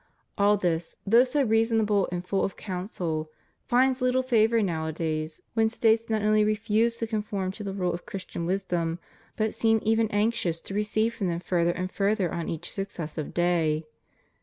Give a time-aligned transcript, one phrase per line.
[0.35, 3.29] All this, though so reasonable and full of counsel,
[3.67, 8.07] finds little favor nowadays when States not only refuse to conform to the rules of
[8.07, 8.97] Christian wisdom,
[9.35, 13.85] but seem even anxious to recede from them further and further on each successive day.